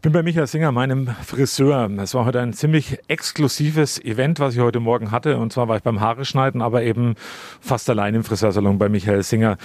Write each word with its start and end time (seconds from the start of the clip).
Ich 0.00 0.02
bin 0.02 0.12
bei 0.12 0.22
Michael 0.22 0.46
Singer, 0.46 0.72
meinem 0.72 1.08
Friseur. 1.08 1.90
Es 1.98 2.14
war 2.14 2.24
heute 2.24 2.40
ein 2.40 2.54
ziemlich 2.54 3.00
exklusives 3.08 4.02
Event, 4.02 4.40
was 4.40 4.54
ich 4.54 4.60
heute 4.60 4.80
Morgen 4.80 5.10
hatte. 5.10 5.36
Und 5.36 5.52
zwar 5.52 5.68
war 5.68 5.76
ich 5.76 5.82
beim 5.82 6.00
Haare 6.00 6.24
schneiden, 6.24 6.62
aber 6.62 6.82
eben 6.82 7.16
fast 7.60 7.90
allein 7.90 8.14
im 8.14 8.24
Friseursalon 8.24 8.78
bei 8.78 8.88
Michael 8.88 9.22
Singer. 9.22 9.58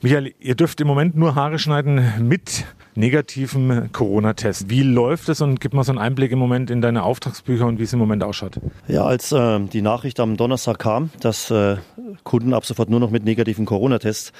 Michael, 0.00 0.32
ihr 0.40 0.54
dürft 0.54 0.80
im 0.80 0.86
Moment 0.86 1.14
nur 1.14 1.34
Haare 1.34 1.58
schneiden 1.58 2.10
mit 2.26 2.64
negativen 2.94 3.92
Corona-Test. 3.92 4.70
Wie 4.70 4.82
läuft 4.82 5.28
es 5.28 5.42
und 5.42 5.60
gib 5.60 5.74
mal 5.74 5.84
so 5.84 5.92
einen 5.92 5.98
Einblick 5.98 6.32
im 6.32 6.38
Moment 6.38 6.70
in 6.70 6.80
deine 6.80 7.02
Auftragsbücher 7.02 7.66
und 7.66 7.78
wie 7.78 7.82
es 7.82 7.92
im 7.92 7.98
Moment 7.98 8.24
ausschaut? 8.24 8.60
Ja, 8.88 9.04
als 9.04 9.30
äh, 9.30 9.60
die 9.60 9.82
Nachricht 9.82 10.20
am 10.20 10.38
Donnerstag 10.38 10.78
kam, 10.78 11.10
dass 11.20 11.50
äh, 11.50 11.76
Kunden 12.24 12.54
ab 12.54 12.64
sofort 12.64 12.88
nur 12.88 13.00
noch 13.00 13.10
mit 13.10 13.24
negativen 13.24 13.66
Corona-Tests 13.66 14.32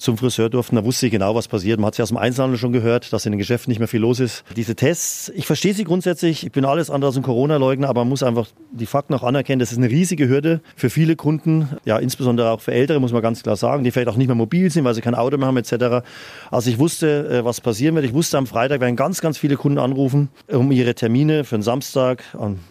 zum 0.00 0.16
Friseur 0.16 0.48
durften, 0.48 0.76
da 0.76 0.84
wusste 0.84 1.06
ich 1.06 1.12
genau, 1.12 1.34
was 1.34 1.46
passiert. 1.46 1.78
Man 1.78 1.88
hat 1.88 1.94
sie 1.94 2.02
aus 2.02 2.08
dem 2.08 2.16
Einzelhandel 2.16 2.58
schon 2.58 2.72
gehört, 2.72 3.12
dass 3.12 3.26
in 3.26 3.32
den 3.32 3.38
Geschäften 3.38 3.70
nicht 3.70 3.80
mehr 3.80 3.86
viel 3.86 4.00
los 4.00 4.18
ist. 4.18 4.44
Diese 4.56 4.74
Tests, 4.74 5.30
ich 5.34 5.46
verstehe 5.46 5.74
sie 5.74 5.84
grundsätzlich. 5.84 6.46
Ich 6.46 6.52
bin 6.52 6.64
alles 6.64 6.88
andere 6.88 7.10
als 7.10 7.16
ein 7.18 7.22
Corona-Leugner, 7.22 7.86
aber 7.86 8.00
man 8.00 8.08
muss 8.08 8.22
einfach 8.22 8.46
die 8.72 8.86
Fakten 8.86 9.12
auch 9.12 9.22
anerkennen. 9.22 9.60
Das 9.60 9.72
ist 9.72 9.78
eine 9.78 9.90
riesige 9.90 10.26
Hürde 10.26 10.62
für 10.74 10.88
viele 10.88 11.16
Kunden, 11.16 11.68
ja, 11.84 11.98
insbesondere 11.98 12.50
auch 12.50 12.62
für 12.62 12.72
Ältere, 12.72 12.98
muss 12.98 13.12
man 13.12 13.20
ganz 13.20 13.42
klar 13.42 13.56
sagen, 13.56 13.84
die 13.84 13.90
vielleicht 13.90 14.08
auch 14.08 14.16
nicht 14.16 14.28
mehr 14.28 14.34
mobil 14.34 14.70
sind, 14.70 14.84
weil 14.84 14.94
sie 14.94 15.02
kein 15.02 15.14
Auto 15.14 15.36
mehr 15.36 15.48
haben, 15.48 15.58
etc. 15.58 16.06
Also 16.50 16.70
ich 16.70 16.78
wusste, 16.78 17.28
äh, 17.28 17.44
was 17.44 17.60
passieren 17.60 17.94
wird. 17.94 18.06
Ich 18.06 18.14
wusste, 18.14 18.38
am 18.38 18.46
Freitag 18.46 18.80
werden 18.80 18.96
ganz, 18.96 19.20
ganz 19.20 19.36
viele 19.36 19.56
Kunden 19.56 19.78
anrufen, 19.78 20.30
um 20.48 20.72
ihre 20.72 20.94
Termine 20.94 21.44
für 21.44 21.56
den 21.56 21.62
Samstag, 21.62 22.24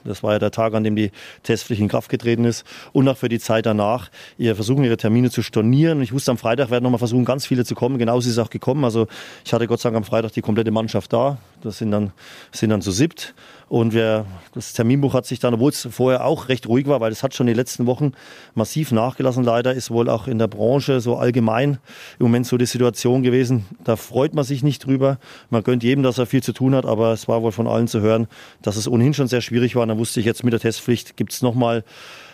das 0.04 0.24
war 0.24 0.34
ja 0.34 0.40
der 0.40 0.52
Tag, 0.52 0.74
an 0.74 0.84
dem 0.84 0.96
die 0.96 1.12
Testpflicht 1.44 1.82
in 1.82 1.90
Kraft 1.90 2.10
getreten 2.10 2.46
ist, 2.46 2.66
und 2.92 3.08
auch 3.08 3.18
für 3.18 3.30
die 3.30 3.40
Zeit 3.40 3.68
danach, 3.68 4.10
ihr 4.40 4.56
versuchen, 4.56 4.84
ihre 4.84 4.98
Termine 4.98 5.30
zu 5.30 5.44
stornieren. 5.44 6.02
Ich 6.02 6.12
wusste, 6.12 6.32
am 6.32 6.38
Freitag 6.38 6.72
werden 6.72 6.84
nochmal 6.84 6.98
versuchen, 6.98 7.19
versuchen 7.20 7.26
ganz 7.26 7.46
viele 7.46 7.66
zu 7.66 7.76
kommen. 7.76 7.98
Genauso 7.98 8.28
ist 8.28 8.38
es 8.38 8.40
auch 8.40 8.50
gekommen. 8.50 8.84
Also 8.84 9.08
ich 9.46 9.54
hatte 9.54 9.68
Gott 9.68 9.80
sei 9.80 9.90
Dank 9.90 9.98
am 9.98 10.04
Freitag 10.04 10.34
die 10.34 10.42
komplette 10.42 10.72
Mannschaft 10.72 11.12
da. 11.14 11.38
Das 11.62 11.78
sind 11.78 11.92
dann, 11.92 12.12
sind 12.52 12.70
dann 12.70 12.82
zu 12.82 12.92
siebt. 12.92 13.34
Und 13.68 13.94
wir, 13.94 14.26
das 14.54 14.74
Terminbuch 14.74 15.14
hat 15.14 15.26
sich 15.26 15.40
dann, 15.40 15.54
obwohl 15.54 15.70
es 15.70 15.88
vorher 15.92 16.26
auch 16.26 16.50
recht 16.50 16.68
ruhig 16.68 16.88
war, 16.88 17.02
weil 17.02 17.12
es 17.12 17.22
hat 17.22 17.36
schon 17.36 17.48
die 17.48 17.54
letzten 17.54 17.86
Wochen 17.86 18.14
massiv 18.56 18.92
nachgelassen. 18.92 19.44
Leider 19.44 19.74
ist 19.74 19.92
wohl 19.92 20.10
auch 20.10 20.28
in 20.28 20.40
der 20.40 20.48
Branche 20.48 21.02
so 21.02 21.18
allgemein 21.18 21.78
im 22.18 22.26
Moment 22.26 22.48
so 22.48 22.58
die 22.58 22.66
Situation 22.66 23.22
gewesen. 23.22 23.66
Da 23.84 23.96
freut 23.96 24.34
man 24.34 24.44
sich 24.44 24.64
nicht 24.64 24.86
drüber. 24.86 25.20
Man 25.50 25.64
gönnt 25.64 25.84
jedem, 25.84 26.04
dass 26.04 26.18
er 26.18 26.26
viel 26.26 26.42
zu 26.42 26.54
tun 26.54 26.74
hat, 26.74 26.86
aber 26.86 27.14
es 27.14 27.28
war 27.28 27.44
wohl 27.44 27.52
von 27.52 27.68
allen 27.68 27.88
zu 27.88 28.02
hören, 28.02 28.28
dass 28.62 28.76
es 28.76 28.88
ohnehin 28.88 29.14
schon 29.14 29.28
sehr 29.28 29.42
schwierig 29.42 29.76
war. 29.76 29.84
Und 29.84 29.90
dann 29.90 30.00
wusste 30.00 30.20
ich 30.20 30.26
jetzt 30.26 30.44
mit 30.44 30.54
der 30.54 30.60
Testpflicht 30.60 31.18
gibt 31.18 31.34
es 31.34 31.42
nochmal 31.42 31.84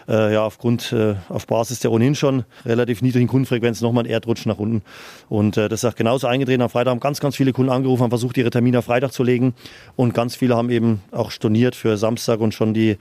äh, 0.08 0.34
ja, 0.34 0.44
aufgrund, 0.44 0.92
äh, 0.92 1.16
auf 1.30 1.48
Basis 1.48 1.80
der 1.80 1.92
ohnehin 1.92 2.16
schon 2.16 2.44
relativ 2.66 3.02
niedrigen 3.02 3.28
Kundenfrequenz 3.28 3.82
nochmal 3.82 4.04
ein 4.04 4.10
Erdrutsch 4.10 4.46
nach 4.46 4.58
unten. 4.58 4.84
Und 5.30 5.58
äh, 5.58 5.70
das 5.70 5.84
ist 5.84 5.90
auch 5.90 5.96
genauso 5.96 6.28
eingetreten. 6.28 6.62
Am 6.62 6.70
Freitag 6.70 6.92
haben 6.92 7.00
ganz, 7.00 7.20
ganz 7.20 7.36
viele 7.36 7.54
Kunden 7.54 7.72
angerufen, 7.72 8.04
haben 8.04 8.10
versucht, 8.10 8.38
ihre 8.38 8.50
Termine 8.50 8.80
auf 8.80 8.86
Freitag 8.86 9.12
zu 9.12 9.24
legen. 9.24 9.54
Und 9.96 10.14
ganz 10.14 10.36
viele 10.36 10.56
haben 10.56 10.70
eben 10.70 11.02
auch 11.12 11.32
storniert 11.32 11.76
für 11.76 11.98
Samstag 11.98 12.40
und 12.40 12.54
schon 12.54 12.74
die, 12.74 12.98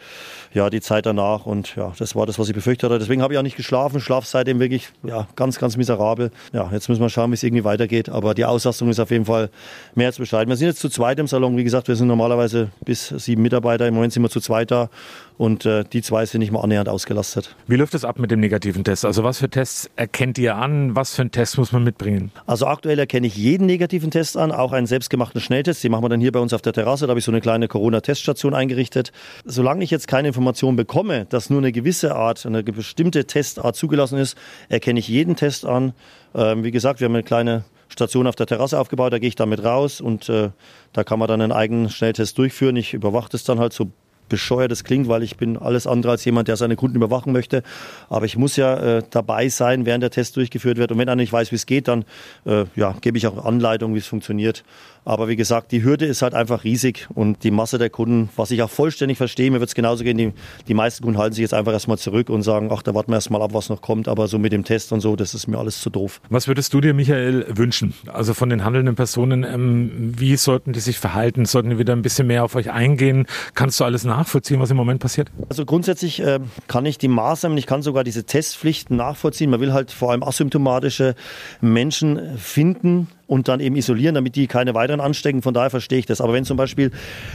ja, 0.53 0.71
die 0.71 0.81
Zeit 0.81 1.07
danach. 1.07 1.47
Und 1.47 1.77
ja, 1.77 1.93
das 1.99 2.15
war 2.15 2.27
das, 2.27 2.39
was 2.39 2.49
ich 2.49 2.55
befürchtet 2.55 2.91
hatte. 2.91 2.99
Deswegen 2.99 3.23
habe 3.23 3.35
ich 3.35 3.39
auch 3.39 3.43
nicht 3.43 3.57
geschlafen. 3.57 4.01
Schlaf 4.01 4.27
seitdem 4.27 4.61
wirklich 4.61 4.89
ja, 5.03 5.29
ganz, 5.37 5.59
ganz 5.59 5.77
miserabel. 5.77 6.31
Ja, 6.53 6.71
jetzt 6.73 6.89
müssen 6.89 7.03
wir 7.03 7.11
schauen, 7.11 7.31
wie 7.31 7.35
es 7.35 7.43
irgendwie 7.43 7.65
weitergeht. 7.65 8.09
Aber 8.09 8.35
die 8.35 8.45
Auslastung 8.45 8.89
ist 8.89 9.01
auf 9.01 9.11
jeden 9.11 9.27
Fall 9.27 9.51
mehr 9.95 10.07
als 10.07 10.19
bescheiden. 10.19 10.49
Wir 10.49 10.57
sind 10.57 10.69
jetzt 10.69 10.81
zu 10.81 10.89
zweit 10.89 11.19
im 11.19 11.27
Salon. 11.27 11.57
Wie 11.57 11.65
gesagt, 11.65 11.89
wir 11.89 11.97
sind 11.97 12.09
normalerweise 12.09 12.71
bis 12.85 13.09
sieben 13.09 13.43
Mitarbeiter. 13.43 13.87
Im 13.87 13.95
Moment 13.95 14.13
sind 14.13 14.23
wir 14.23 14.31
zu 14.31 14.41
zweit 14.41 14.71
da. 14.71 14.89
Und 15.37 15.67
äh, 15.67 15.85
die 15.85 16.03
zwei 16.03 16.27
sind 16.27 16.41
nicht 16.41 16.53
mal 16.53 16.61
annähernd 16.61 16.89
ausgelastet. 16.95 17.55
Wie 17.67 17.77
läuft 17.77 17.95
es 17.95 18.05
ab 18.05 18.19
mit 18.19 18.31
dem 18.31 18.41
negativen 18.41 18.85
Test? 18.85 19.05
Also 19.05 19.25
was 19.25 19.39
für 19.39 19.51
Tests 19.51 19.91
erkennt 19.97 20.39
ihr 20.39 20.57
an? 20.57 20.95
Was 20.97 21.15
für 21.15 21.23
einen 21.23 21.33
Test 21.33 21.59
muss 21.59 21.73
man 21.73 21.85
mitbringen? 21.85 22.31
Also 22.47 22.67
aktuell 22.67 22.99
erkenne 22.99 23.27
ich 23.27 23.37
jeden 23.37 23.67
negativen 23.67 24.11
Test 24.11 24.37
an, 24.37 24.53
auch 24.53 24.73
einen 24.73 24.87
selbstgemachten 24.87 25.41
Schnelltest. 25.41 25.83
Die 25.83 25.89
machen 25.89 26.05
wir 26.05 26.09
dann 26.09 26.21
hier 26.21 26.33
bei 26.33 26.41
uns 26.41 26.53
auf 26.53 26.63
der 26.63 26.73
Terrasse. 26.73 27.07
Da 27.07 27.11
habe 27.11 27.19
ich 27.19 27.25
so 27.25 27.33
eine 27.33 27.41
kleine 27.41 27.69
Corona-Teststation 27.69 28.55
eingerichtet. 28.55 29.13
Solange 29.45 29.85
ich 29.85 29.91
jetzt 29.91 30.09
keine 30.09 30.29
Information 30.29 30.77
bekomme, 30.77 31.27
dass 31.27 31.51
nur 31.51 31.59
eine 31.59 31.73
gewisse 31.73 32.15
Art, 32.15 32.47
eine 32.47 32.63
bestimmte 32.63 33.27
Testart 33.27 33.77
zugelassen 33.77 34.19
ist, 34.19 34.39
erkenne 34.69 35.01
ich 35.01 35.09
jeden 35.09 35.37
Test 35.37 35.67
an. 35.67 35.93
Ähm, 36.35 36.65
wie 36.65 36.71
gesagt, 36.71 37.01
wir 37.01 37.07
haben 37.07 37.15
eine 37.15 37.25
kleine 37.25 37.65
Station 37.89 38.27
auf 38.27 38.35
der 38.35 38.47
Terrasse 38.47 38.79
aufgebaut, 38.79 39.13
da 39.13 39.19
gehe 39.19 39.29
ich 39.29 39.37
damit 39.37 39.63
raus 39.63 40.01
und 40.01 40.29
äh, 40.29 40.51
da 40.93 41.05
kann 41.05 41.19
man 41.19 41.29
dann 41.29 41.41
einen 41.41 41.53
eigenen 41.53 41.91
Schnelltest 41.91 42.37
durchführen. 42.39 42.77
Ich 42.77 42.95
überwache 42.95 43.29
das 43.31 43.45
dann 43.45 43.61
halt 43.61 43.73
so 43.73 43.93
bescheuert 44.29 44.73
es 44.73 44.85
klingt, 44.85 45.09
weil 45.09 45.23
ich 45.23 45.37
bin 45.37 45.57
alles 45.57 45.87
andere 45.87 46.13
als 46.13 46.25
jemand, 46.25 46.49
der 46.49 46.57
seine 46.57 46.77
Kunden 46.77 46.97
überwachen 46.97 47.33
möchte. 47.33 47.63
Aber 48.09 48.27
ich 48.27 48.37
muss 48.37 48.57
ja 48.57 48.99
äh, 48.99 49.03
dabei 49.11 49.49
sein, 49.49 49.87
während 49.87 50.03
der 50.03 50.11
Test 50.11 50.37
durchgeführt 50.37 50.79
wird. 50.79 50.93
Und 50.93 50.99
wenn 50.99 51.09
einer 51.09 51.17
nicht 51.17 51.33
weiß, 51.33 51.51
wie 51.51 51.57
es 51.57 51.67
geht, 51.67 51.89
dann 51.89 52.05
äh, 52.45 52.65
ja, 52.77 52.95
gebe 53.01 53.19
ich 53.19 53.27
auch 53.27 53.45
Anleitung, 53.45 53.95
wie 53.95 53.99
es 53.99 54.07
funktioniert. 54.07 54.65
Aber 55.05 55.29
wie 55.29 55.37
gesagt, 55.37 55.73
die 55.73 55.83
Hürde 55.83 56.07
ist 56.07 56.23
halt 56.23 56.35
einfach 56.35 56.65
riesig 56.65 57.07
und 57.15 57.45
die 57.45 57.51
Masse 57.51 57.77
der 57.79 57.91
Kunden, 57.91 58.31
was 58.37 58.51
ich 58.51 58.63
auch 58.63 58.71
vollständig 58.71 59.19
verstehe, 59.19 59.51
mir 59.51 59.61
wird 59.61 59.69
es 59.69 59.75
genauso 59.75 60.03
gehen, 60.03 60.17
die, 60.17 60.33
die 60.67 60.75
meisten 60.75 61.05
Kunden 61.05 61.19
halten 61.19 61.35
sich 61.35 61.43
jetzt 61.43 61.53
einfach 61.53 61.73
erstmal 61.73 61.99
zurück 61.99 62.31
und 62.31 62.43
sagen, 62.43 62.71
ach, 62.73 62.83
da 62.83 62.95
warten 62.95 63.11
wir 63.13 63.17
erstmal 63.17 63.43
ab, 63.43 63.53
was 63.53 63.69
noch 63.69 63.83
kommt, 63.83 64.09
aber 64.09 64.29
so 64.29 64.39
mit 64.39 64.53
dem 64.53 64.65
Test 64.65 64.93
und 64.93 65.01
so, 65.01 65.15
das 65.15 65.35
ist 65.35 65.47
mir 65.47 65.59
alles 65.59 65.81
zu 65.81 65.91
doof. 65.91 66.21
Was 66.31 66.49
würdest 66.49 66.73
du 66.73 66.81
dir, 66.81 66.95
Michael, 66.95 67.45
wünschen? 67.51 67.93
Also 68.07 68.33
von 68.33 68.49
den 68.49 68.65
handelnden 68.65 68.95
Personen, 68.95 69.45
ähm, 69.45 70.15
wie 70.17 70.37
sollten 70.37 70.73
die 70.73 70.81
sich 70.81 70.99
verhalten? 70.99 71.45
Sollten 71.45 71.71
die 71.71 71.79
wieder 71.79 71.93
ein 71.93 72.03
bisschen 72.03 72.27
mehr 72.27 72.45
auf 72.45 72.55
euch 72.55 72.71
eingehen? 72.71 73.27
Kannst 73.55 73.81
du 73.81 73.85
alles 73.85 74.05
nachvollziehen, 74.17 74.61
was 74.61 74.71
im 74.71 74.77
Moment 74.77 75.01
passiert? 75.01 75.31
Also 75.49 75.65
grundsätzlich 75.65 76.21
äh, 76.21 76.41
kann 76.69 76.87
ich 76.87 76.99
die 76.99 77.09
Maßnahmen, 77.09 77.59
ich 77.59 77.67
kann 77.67 77.83
sogar 77.83 78.05
diese 78.05 78.25
Testpflichten 78.25 78.97
nachvollziehen. 78.97 79.51
Man 79.51 79.61
will 79.61 79.73
halt 79.73 79.91
vor 79.91 80.13
allem 80.13 80.23
asymptomatische 80.23 81.15
Menschen 81.61 82.39
finden, 82.39 83.09
und 83.27 83.49
dann 83.49 83.61
eben 83.61 83.77
isolieren, 83.77 84.15
damit 84.15 84.37
die 84.37 84.47
keine 84.47 84.75
weiteren 84.75 85.01
anstecken. 85.01 85.43
Von 85.43 85.55
daher 85.55 85.71
verstehe 85.71 85.99
ich 85.99 86.07
das. 86.07 86.21
Aber 86.21 86.33
wenn 86.33 86.45
zum 86.45 86.57
Beispiel 86.57 86.91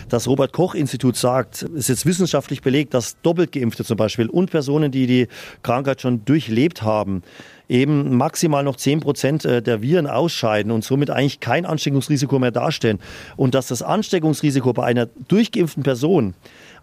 das 0.07 0.27
Robert 0.27 0.53
Koch 0.53 0.75
Institut 0.75 1.15
sagt, 1.15 1.63
es 1.63 1.69
ist 1.71 1.87
jetzt 1.89 2.05
wissenschaftlich 2.05 2.61
belegt, 2.61 2.93
dass 2.93 3.19
doppelt 3.21 3.51
geimpfte 3.51 3.83
zum 3.83 3.97
Beispiel 3.97 4.29
und 4.29 4.51
Personen, 4.51 4.91
die 4.91 5.07
die 5.07 5.27
Krankheit 5.63 6.01
schon 6.01 6.25
durchlebt 6.25 6.81
haben, 6.81 7.23
eben 7.67 8.15
maximal 8.17 8.63
noch 8.63 8.75
10 8.75 8.99
Prozent 8.99 9.45
äh, 9.45 9.61
der 9.61 9.81
Viren 9.81 10.07
ausscheiden 10.07 10.71
und 10.71 10.83
somit 10.83 11.09
eigentlich 11.09 11.39
kein 11.39 11.65
Ansteckungsrisiko 11.65 12.39
mehr 12.39 12.51
darstellen. 12.51 12.99
Und 13.35 13.53
dass 13.55 13.67
das 13.67 13.81
Ansteckungsrisiko 13.81 14.73
bei 14.73 14.85
einer 14.85 15.07
durchgeimpften 15.27 15.83
Person 15.83 16.33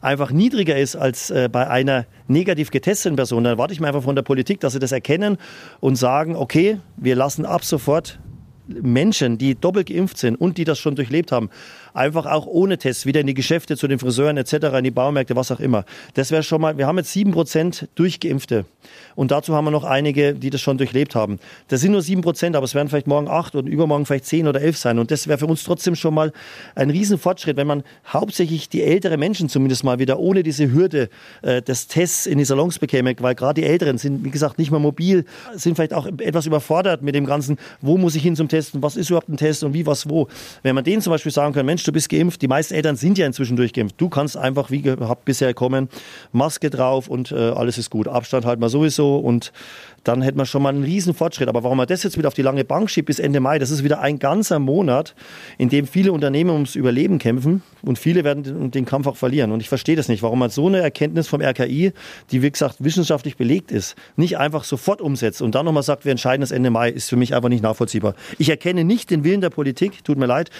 einfach 0.01 0.31
niedriger 0.31 0.77
ist 0.77 0.97
als 0.97 1.31
äh, 1.31 1.49
bei 1.51 1.69
einer 1.69 2.07
negativ 2.29 2.71
getesteten 2.71 3.17
Person, 3.17 3.45
dann 3.45 3.55
erwarte 3.55 3.73
ich 3.73 3.81
mir 3.81 3.89
einfach 3.89 4.03
von 4.03 4.17
der 4.17 4.23
Politik, 4.23 4.61
dass 4.61 4.73
sie 4.73 4.79
das 4.79 4.93
erkennen 4.93 5.39
und 5.81 5.97
sagen, 5.97 6.37
okay, 6.37 6.81
wir 6.97 7.17
lassen 7.17 7.45
ab 7.45 7.65
sofort 7.65 8.19
Menschen, 8.69 9.38
die 9.38 9.54
doppelt 9.54 9.88
geimpft 9.88 10.19
sind 10.19 10.37
und 10.37 10.59
die 10.59 10.65
das 10.65 10.78
schon 10.78 10.97
durchlebt 10.97 11.32
haben, 11.32 11.50
einfach 11.94 12.27
auch 12.27 12.47
ohne 12.47 12.78
Tests 12.78 13.06
wieder 13.06 13.21
in 13.21 13.27
die 13.27 13.34
Geschäfte, 13.34 13.77
zu 13.77 13.88
den 13.88 13.99
Friseuren 13.99 14.37
etc., 14.37 14.54
in 14.78 14.84
die 14.84 14.91
Baumärkte, 14.91 15.34
was 15.34 15.50
auch 15.50 15.60
immer. 15.60 15.84
Das 16.15 16.31
wäre 16.31 16.43
schon 16.43 16.60
mal, 16.60 16.76
wir 16.76 16.87
haben 16.87 16.99
jetzt 16.99 17.12
sieben 17.12 17.32
Prozent 17.32 17.88
Durchgeimpfte 17.94 18.66
und 19.15 19.31
dazu 19.31 19.55
haben 19.55 19.65
wir 19.65 19.71
noch 19.71 19.84
einige, 19.84 20.34
die 20.34 20.50
das 20.50 20.60
schon 20.60 20.78
durchlebt 20.78 21.15
haben. 21.15 21.38
Das 21.69 21.81
sind 21.81 21.93
nur 21.93 22.03
sieben 22.03 22.21
Prozent, 22.21 22.55
aber 22.56 22.65
es 22.65 22.75
werden 22.75 22.88
vielleicht 22.88 23.06
morgen 23.06 23.28
acht 23.28 23.55
und 23.55 23.66
übermorgen 23.66 24.06
vielleicht 24.06 24.26
zehn 24.26 24.47
oder 24.47 24.60
elf 24.60 24.76
sein 24.76 24.99
und 24.99 25.10
das 25.10 25.26
wäre 25.26 25.38
für 25.38 25.47
uns 25.47 25.65
trotzdem 25.65 25.94
schon 25.94 26.15
mal 26.15 26.32
ein 26.75 26.91
Riesenfortschritt, 26.91 27.56
wenn 27.56 27.66
man 27.66 27.82
hauptsächlich 28.06 28.69
die 28.69 28.82
ältere 28.82 29.16
Menschen 29.16 29.49
zumindest 29.49 29.84
mal 29.84 29.99
wieder 29.99 30.19
ohne 30.19 30.43
diese 30.43 30.71
Hürde 30.71 31.09
äh, 31.43 31.62
des 31.62 31.87
Tests 31.88 32.26
in 32.26 32.38
die 32.38 32.44
Salons 32.44 32.78
bekäme, 32.78 33.15
weil 33.21 33.34
gerade 33.34 33.60
die 33.60 33.66
Älteren 33.66 33.99
sind, 33.99 34.25
wie 34.25 34.31
gesagt, 34.31 34.59
nicht 34.59 34.71
mehr 34.71 34.81
mobil, 34.81 35.25
sind 35.55 35.76
vielleicht 35.76 35.94
auch 35.94 36.06
etwas 36.06 36.47
überfordert 36.47 37.03
mit 37.03 37.15
dem 37.15 37.26
Ganzen, 37.26 37.59
wo 37.81 37.97
muss 37.97 38.15
ich 38.15 38.22
hin 38.22 38.37
zum 38.37 38.49
Testen, 38.56 38.83
was 38.83 38.97
ist 38.97 39.11
überhaupt 39.11 39.28
ein 39.28 39.37
Test 39.37 39.65
und 39.65 39.75
wie, 39.75 39.87
was, 39.87 40.09
wo. 40.09 40.28
Wenn 40.62 40.75
man 40.75 40.84
denen 40.84 41.03
zum 41.03 41.11
Beispiel 41.11 41.33
sagen 41.33 41.53
kann, 41.53 41.67
Mensch, 41.67 41.84
du 41.84 41.93
bist 41.93 42.09
geimpft. 42.09 42.41
Die 42.43 42.49
meisten 42.49 42.75
Eltern 42.75 42.97
sind 42.97 43.19
ja 43.19 43.27
inzwischen 43.27 43.56
durchgeimpft. 43.56 43.97
Du 43.99 44.09
kannst 44.09 44.37
einfach 44.37 44.71
wie 44.71 44.83
gehabt 44.83 45.25
bisher 45.25 45.53
kommen, 45.55 45.89
Maske 46.33 46.71
drauf 46.71 47.09
und 47.09 47.33
äh, 47.33 47.34
alles 47.34 47.78
ist 47.78 47.91
gut. 47.91 48.09
Abstand 48.09 48.47
halten 48.47 48.62
wir 48.62 48.69
sowieso 48.69 49.19
und 49.19 49.53
dann 50.05 50.22
hätten 50.22 50.39
wir 50.39 50.47
schon 50.47 50.62
mal 50.62 50.69
einen 50.69 50.84
riesen 50.84 51.15
Fortschritt. 51.15 51.49
Aber 51.49 51.65
warum 51.65 51.78
man 51.78 51.87
das 51.87 52.03
jetzt 52.03 52.17
wieder 52.17 52.28
auf 52.28 52.34
die 52.34 52.43
lange 52.43 52.65
Bank 52.65 52.91
schiebt 52.91 53.06
bis 53.06 53.19
Ende 53.19 53.41
Mai, 53.41 53.59
das 53.59 53.71
ist 53.71 53.83
wieder 53.83 54.00
ein 54.00 54.19
ganzer 54.19 54.59
Monat, 54.59 55.15
in 55.59 55.69
dem 55.69 55.87
viele 55.87 56.12
Unternehmen 56.12 56.50
ums 56.50 56.77
Überleben 56.77 57.19
kämpfen 57.19 57.62
und 57.83 57.99
viele 57.99 58.25
werden 58.25 58.70
den 58.70 58.85
Kampf 58.85 59.06
auch 59.06 59.17
verlieren. 59.17 59.50
Und 59.53 59.61
ich 59.61 59.69
verstehe 59.69 59.97
das 59.97 60.08
nicht, 60.08 60.23
warum 60.23 60.38
man 60.38 60.50
so 60.50 60.69
eine 60.69 60.79
Erkenntnis 60.79 61.26
vom 61.29 61.41
RKI, 61.41 61.93
die 62.31 62.43
wie 62.43 62.50
gesagt 62.50 62.76
wissenschaftlich 62.79 63.37
belegt 63.37 63.73
ist, 63.73 63.97
nicht 64.17 64.38
einfach 64.38 64.64
sofort 64.64 65.00
umsetzt 65.00 65.43
und 65.43 65.55
dann 65.55 65.64
nochmal 65.64 65.82
sagt, 65.82 66.05
wir 66.05 66.12
entscheiden 66.12 66.41
das 66.41 66.53
Ende 66.53 66.70
Mai, 66.70 66.91
ist 66.91 67.08
für 67.08 67.17
mich 67.17 67.35
einfach 67.35 67.49
nicht 67.49 67.62
nachvollziehbar. 67.62 68.14
Ich 68.38 68.45
erkenne 68.48 68.84
nicht 68.84 69.10
den 69.10 69.25
Willen 69.25 69.40
der 69.40 69.50
Politik, 69.50 70.04
tut 70.04 70.19
mir 70.19 70.26
leid, 70.26 70.50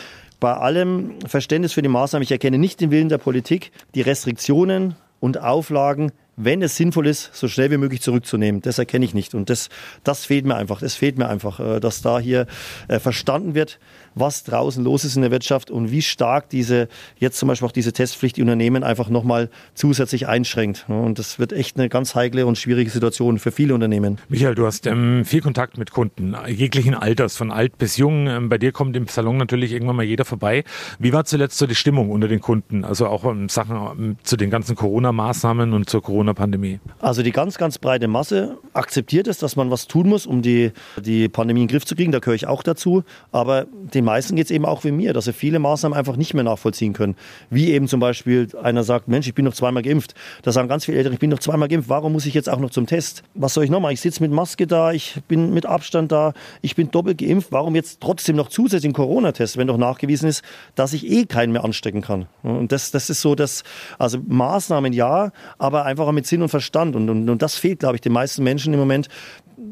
bei 0.41 0.53
allem 0.53 1.19
Verständnis 1.27 1.73
für 1.73 1.83
die 1.83 1.89
Maßnahmen, 1.89 2.23
ich 2.23 2.31
erkenne 2.31 2.59
nicht 2.59 2.81
den 2.81 2.91
Willen 2.91 3.09
der 3.09 3.19
Politik, 3.19 3.73
die 3.95 4.03
Restriktionen 4.03 4.95
und 5.21 5.41
Auflagen 5.41 6.13
wenn 6.37 6.63
es 6.63 6.77
sinnvoll 6.77 7.07
ist, 7.07 7.35
so 7.35 7.49
schnell 7.49 7.71
wie 7.71 7.79
möglich 7.79 8.03
zurückzunehmen. 8.03 8.61
Das 8.61 8.79
erkenne 8.79 9.05
ich 9.05 9.15
nicht. 9.15 9.35
Und 9.35 9.51
das, 9.51 9.69
das 10.05 10.27
fehlt 10.27 10.45
mir 10.45 10.57
einfach. 10.57 10.81
Das 10.81 10.95
fehlt 10.95 11.19
mir 11.19 11.29
einfach, 11.29 11.61
äh, 11.61 11.81
dass 11.81 12.03
da 12.03 12.19
hier 12.19 12.47
äh, 12.89 12.99
verstanden 12.99 13.55
wird, 13.55 13.79
was 14.15 14.45
draußen 14.45 14.83
los 14.83 15.05
ist 15.05 15.17
in 15.17 15.23
der 15.23 15.31
Wirtschaft 15.31 15.71
und 15.71 15.91
wie 15.91 16.03
stark 16.03 16.49
diese, 16.49 16.89
jetzt 17.19 17.39
zum 17.39 17.49
Beispiel 17.49 17.69
auch 17.69 17.73
diese 17.73 17.93
Testpflicht 17.93 18.37
die 18.37 18.43
Unternehmen 18.43 18.83
einfach 18.83 19.09
nochmal 19.09 19.51
zusätzlich 19.75 20.27
einschränkt. 20.27 20.87
Und 20.89 21.19
das 21.19 21.39
wird 21.39 21.53
echt 21.53 21.79
eine 21.79 21.89
ganz 21.89 22.15
heikle 22.15 22.47
und 22.47 22.59
schwierige 22.59 22.91
Situation 22.91 23.39
für 23.39 23.53
viele 23.53 23.75
Unternehmen. 23.75 24.19
Michael, 24.29 24.55
du 24.55 24.67
hast 24.67 24.87
ähm, 24.87 25.25
viel 25.25 25.41
Kontakt 25.41 25.79
mit 25.79 25.91
Kunden, 25.91 26.35
jeglichen 26.49 26.95
Alters, 26.95 27.37
von 27.37 27.51
alt 27.51 27.79
bis 27.79 27.97
jung. 27.97 28.27
Ähm, 28.27 28.49
bei 28.49 28.59
dir 28.59 28.73
kommt 28.73 28.97
im 28.97 29.07
Salon 29.07 29.37
natürlich 29.37 29.73
irgendwann 29.73 29.97
mal 29.97 30.05
jeder 30.05 30.25
vorbei. 30.25 30.65
Wie 30.99 31.13
war 31.13 31.25
zuletzt 31.25 31.59
so 31.59 31.67
die 31.67 31.75
Stimmung 31.75 32.11
unter 32.11 32.29
den 32.29 32.41
Kunden? 32.41 32.85
Also 32.85 33.07
auch 33.07 33.25
in 33.25 33.49
Sachen 33.49 33.77
ähm, 33.77 34.17
zu 34.23 34.37
den 34.37 34.51
ganzen 34.51 34.77
Corona-Maßnahmen 34.77 35.73
und 35.73 35.91
zur 35.91 36.03
Corona-Pandemie? 36.27 36.81
Also 37.01 37.23
die 37.23 37.33
ganz, 37.33 37.59
ganz 37.59 37.79
breite 37.79 38.09
Masse 38.09 38.59
akzeptiert 38.73 39.29
es, 39.29 39.39
dass 39.39 39.57
man 39.57 39.71
was 39.71 39.87
tun 39.87 40.09
muss, 40.09 40.27
um 40.27 40.43
die, 40.43 40.73
die 41.01 41.29
Pandemie 41.29 41.63
in 41.63 41.69
den 41.69 41.73
Griff 41.73 41.85
zu 41.85 41.95
kriegen. 41.95 42.13
Da 42.13 42.19
gehöre 42.19 42.35
ich 42.35 42.47
auch 42.47 42.63
dazu. 42.63 43.05
Aber 43.33 43.67
den 43.95 44.05
meisten 44.05 44.37
geht 44.37 44.47
es 44.47 44.51
eben 44.51 44.65
auch 44.65 44.85
wie 44.85 44.91
mir, 44.91 45.13
dass 45.13 45.27
sie 45.27 45.33
viele 45.33 45.59
Maßnahmen 45.59 45.97
einfach 45.97 46.17
nicht 46.17 46.35
mehr 46.35 46.45
nachvollziehen 46.45 46.93
können. 46.93 47.17
Wie 47.51 47.71
eben 47.71 47.89
zum 47.89 48.01
Beispiel 48.01 48.49
einer 48.61 48.83
sagt, 48.83 49.09
Mensch, 49.09 49.27
ich 49.27 49.35
bin 49.35 49.45
noch 49.45 49.55
zweimal 49.55 49.83
geimpft. 49.83 50.15
Da 50.43 50.53
sagen 50.53 50.69
ganz 50.69 50.85
viele 50.85 50.99
Eltern, 50.99 51.13
ich 51.13 51.19
bin 51.19 51.31
noch 51.31 51.39
zweimal 51.39 51.69
geimpft. 51.69 51.89
Warum 51.89 52.13
muss 52.13 52.27
ich 52.27 52.35
jetzt 52.35 52.49
auch 52.49 52.59
noch 52.59 52.71
zum 52.71 52.87
Test? 52.87 53.23
Was 53.35 53.55
soll 53.55 53.65
ich 53.65 53.71
noch 53.71 53.81
machen? 53.81 53.93
Ich 53.93 54.01
sitze 54.01 54.23
mit 54.23 54.33
Maske 54.33 54.67
da, 54.67 54.93
ich 54.93 55.21
bin 55.29 55.55
mit 55.55 55.67
Abstand 55.67 56.13
da, 56.13 56.33
ich 56.63 56.75
bin 56.75 56.91
doppelt 56.91 57.19
geimpft. 57.19 57.53
Warum 57.53 57.75
jetzt 57.75 58.01
trotzdem 58.01 58.37
noch 58.37 58.49
zusätzlich 58.49 58.87
einen 58.87 58.95
Corona-Test, 58.95 59.57
wenn 59.57 59.67
doch 59.67 59.79
nachgewiesen 59.79 60.29
ist, 60.29 60.43
dass 60.75 60.93
ich 60.93 61.07
eh 61.07 61.25
keinen 61.27 61.53
mehr 61.53 61.65
anstecken 61.65 62.03
kann? 62.03 62.27
Und 62.43 62.73
das, 62.73 62.91
das 62.91 63.11
ist 63.11 63.21
so, 63.21 63.35
dass, 63.35 63.63
also 63.99 64.19
Maßnahmen 64.27 64.93
ja, 64.93 65.31
aber 65.59 65.85
einfach 65.85 66.07
mit 66.17 66.27
Sinn 66.27 66.43
und 66.43 66.49
Verstand. 66.49 66.97
Und, 66.97 67.09
und, 67.09 67.29
und 67.29 67.43
das 67.43 67.55
fehlt, 67.55 67.79
glaube 67.79 67.95
ich, 67.95 68.01
den 68.01 68.13
meisten 68.13 68.43
Menschen 68.43 68.73
im 68.73 68.81
Moment 68.81 69.09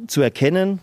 zu 0.07 0.23
erkennen, 0.23 0.79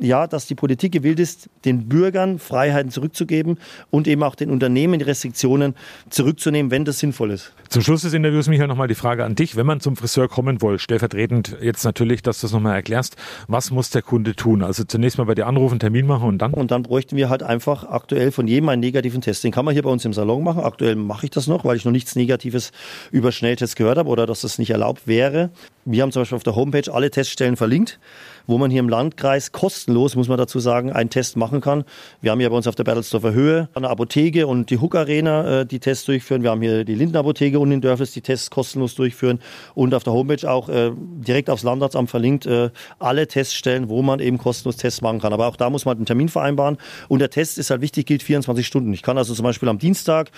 ja, 0.00 0.26
dass 0.26 0.46
die 0.46 0.54
Politik 0.54 0.92
gewillt 0.92 1.20
ist, 1.20 1.48
den 1.64 1.88
Bürgern 1.88 2.38
Freiheiten 2.38 2.90
zurückzugeben 2.90 3.58
und 3.90 4.08
eben 4.08 4.22
auch 4.22 4.34
den 4.34 4.50
Unternehmen 4.50 4.98
die 4.98 5.04
Restriktionen 5.04 5.74
zurückzunehmen, 6.08 6.70
wenn 6.70 6.84
das 6.84 6.98
sinnvoll 6.98 7.30
ist. 7.30 7.52
Zum 7.68 7.82
Schluss 7.82 8.02
des 8.02 8.14
Interviews, 8.14 8.48
Michael, 8.48 8.68
nochmal 8.68 8.88
die 8.88 8.94
Frage 8.94 9.24
an 9.24 9.34
dich. 9.34 9.56
Wenn 9.56 9.66
man 9.66 9.80
zum 9.80 9.96
Friseur 9.96 10.28
kommen 10.28 10.60
will, 10.62 10.78
stellvertretend 10.78 11.58
jetzt 11.60 11.84
natürlich, 11.84 12.22
dass 12.22 12.40
du 12.40 12.46
es 12.46 12.52
nochmal 12.52 12.74
erklärst, 12.74 13.16
was 13.46 13.70
muss 13.70 13.90
der 13.90 14.02
Kunde 14.02 14.34
tun? 14.34 14.62
Also 14.62 14.84
zunächst 14.84 15.18
mal 15.18 15.24
bei 15.24 15.34
dir 15.34 15.46
anrufen, 15.46 15.78
Termin 15.78 16.06
machen 16.06 16.28
und 16.28 16.38
dann? 16.38 16.52
Und 16.52 16.70
dann 16.70 16.82
bräuchten 16.82 17.16
wir 17.16 17.28
halt 17.28 17.42
einfach 17.42 17.84
aktuell 17.84 18.32
von 18.32 18.48
jedem 18.48 18.68
einen 18.70 18.80
negativen 18.80 19.20
Test. 19.20 19.44
Den 19.44 19.52
kann 19.52 19.64
man 19.64 19.74
hier 19.74 19.82
bei 19.82 19.90
uns 19.90 20.04
im 20.04 20.12
Salon 20.12 20.42
machen. 20.42 20.62
Aktuell 20.62 20.96
mache 20.96 21.26
ich 21.26 21.30
das 21.30 21.46
noch, 21.46 21.64
weil 21.64 21.76
ich 21.76 21.84
noch 21.84 21.92
nichts 21.92 22.16
Negatives 22.16 22.72
über 23.10 23.32
Schnelltests 23.32 23.76
gehört 23.76 23.98
habe 23.98 24.08
oder 24.08 24.26
dass 24.26 24.40
das 24.40 24.58
nicht 24.58 24.70
erlaubt 24.70 25.06
wäre. 25.06 25.50
Wir 25.84 26.02
haben 26.02 26.12
zum 26.12 26.22
Beispiel 26.22 26.36
auf 26.36 26.42
der 26.42 26.56
Homepage 26.56 26.92
alle 26.92 27.10
Teststellen 27.10 27.56
verlinkt, 27.56 27.98
wo 28.46 28.58
man 28.58 28.70
hier 28.70 28.80
im 28.80 28.88
Landkreis 28.88 29.52
kostenlos, 29.52 29.89
muss 29.94 30.28
man 30.28 30.38
dazu 30.38 30.58
sagen, 30.58 30.92
einen 30.92 31.10
Test 31.10 31.36
machen 31.36 31.60
kann. 31.60 31.84
Wir 32.20 32.30
haben 32.30 32.40
hier 32.40 32.50
bei 32.50 32.56
uns 32.56 32.66
auf 32.66 32.74
der 32.74 32.84
Bertelsdorfer 32.84 33.32
Höhe 33.32 33.68
eine 33.74 33.88
Apotheke 33.88 34.46
und 34.46 34.70
die 34.70 34.78
Hook 34.78 34.94
Arena, 34.94 35.60
äh, 35.60 35.66
die 35.66 35.80
Tests 35.80 36.04
durchführen. 36.04 36.42
Wir 36.42 36.50
haben 36.50 36.62
hier 36.62 36.84
die 36.84 36.94
Linden 36.94 37.16
Apotheke 37.16 37.58
unten 37.58 37.74
in 37.74 37.80
Dörfels, 37.80 38.12
die 38.12 38.20
Tests 38.20 38.50
kostenlos 38.50 38.94
durchführen. 38.94 39.40
Und 39.74 39.94
auf 39.94 40.04
der 40.04 40.12
Homepage 40.12 40.50
auch 40.50 40.68
äh, 40.68 40.92
direkt 40.96 41.50
aufs 41.50 41.62
Landratsamt 41.62 42.10
verlinkt 42.10 42.46
äh, 42.46 42.70
alle 42.98 43.26
Teststellen, 43.26 43.88
wo 43.88 44.02
man 44.02 44.20
eben 44.20 44.38
kostenlos 44.38 44.76
Tests 44.76 45.02
machen 45.02 45.20
kann. 45.20 45.32
Aber 45.32 45.46
auch 45.46 45.56
da 45.56 45.70
muss 45.70 45.84
man 45.84 45.96
einen 45.96 46.06
Termin 46.06 46.28
vereinbaren. 46.28 46.78
Und 47.08 47.20
der 47.20 47.30
Test 47.30 47.58
ist 47.58 47.70
halt 47.70 47.80
wichtig, 47.80 48.06
gilt 48.06 48.22
24 48.22 48.66
Stunden. 48.66 48.92
Ich 48.92 49.02
kann 49.02 49.18
also 49.18 49.34
zum 49.34 49.44
Beispiel 49.44 49.68
am 49.68 49.78
Dienstag 49.78 50.30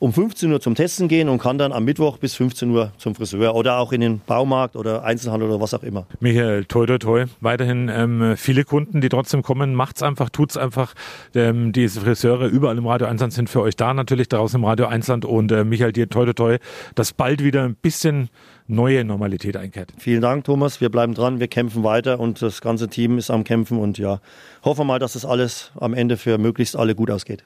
um 0.00 0.12
15 0.12 0.52
Uhr 0.52 0.60
zum 0.60 0.74
Testen 0.74 1.08
gehen 1.08 1.28
und 1.28 1.38
kann 1.38 1.58
dann 1.58 1.72
am 1.72 1.84
Mittwoch 1.84 2.18
bis 2.18 2.34
15 2.34 2.70
Uhr 2.70 2.92
zum 2.98 3.14
Friseur 3.14 3.54
oder 3.54 3.78
auch 3.78 3.92
in 3.92 4.00
den 4.00 4.20
Baumarkt 4.20 4.76
oder 4.76 5.04
Einzelhandel 5.04 5.48
oder 5.48 5.60
was 5.60 5.74
auch 5.74 5.82
immer. 5.82 6.06
Michael, 6.20 6.64
toi, 6.64 6.86
toi, 6.86 6.98
toi. 6.98 7.24
Weiterhin 7.40 7.90
ähm, 7.92 8.34
viele 8.36 8.64
Kunden, 8.64 8.97
die 9.00 9.08
trotzdem 9.08 9.42
kommen. 9.42 9.74
Macht's 9.74 10.02
einfach, 10.02 10.30
tut's 10.30 10.56
einfach. 10.56 10.94
Ähm, 11.34 11.72
diese 11.72 12.00
Friseure 12.00 12.46
überall 12.46 12.78
im 12.78 12.86
Radio 12.86 13.06
Einsland 13.06 13.32
sind 13.32 13.50
für 13.50 13.60
euch 13.60 13.76
da, 13.76 13.94
natürlich 13.94 14.28
draußen 14.28 14.58
im 14.58 14.64
Radio 14.64 14.86
Einsland. 14.86 15.24
Und 15.24 15.52
äh, 15.52 15.64
Michael, 15.64 15.92
dir 15.92 16.08
toi, 16.08 16.24
toi, 16.24 16.32
toi, 16.32 16.58
dass 16.94 17.12
bald 17.12 17.42
wieder 17.42 17.64
ein 17.64 17.74
bisschen 17.74 18.28
neue 18.66 19.04
Normalität 19.04 19.56
einkehrt. 19.56 19.92
Vielen 19.98 20.20
Dank, 20.20 20.44
Thomas. 20.44 20.80
Wir 20.80 20.90
bleiben 20.90 21.14
dran, 21.14 21.40
wir 21.40 21.48
kämpfen 21.48 21.84
weiter 21.84 22.20
und 22.20 22.42
das 22.42 22.60
ganze 22.60 22.88
Team 22.88 23.18
ist 23.18 23.30
am 23.30 23.44
Kämpfen 23.44 23.78
und 23.78 23.98
ja, 23.98 24.20
hoffen 24.62 24.86
mal, 24.86 24.98
dass 24.98 25.14
das 25.14 25.24
alles 25.24 25.72
am 25.80 25.94
Ende 25.94 26.16
für 26.16 26.38
möglichst 26.38 26.76
alle 26.76 26.94
gut 26.94 27.10
ausgeht. 27.10 27.44